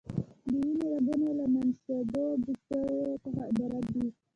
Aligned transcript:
د 0.47 0.49
وینې 0.65 0.87
رګونه 0.97 1.31
له 1.39 1.45
منشعبو 1.53 2.23
ټیوبونو 2.43 3.13
څخه 3.23 3.41
عبارت 3.51 3.85
دي. 3.93 4.05